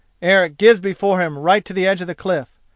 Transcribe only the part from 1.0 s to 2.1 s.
him right to the edge of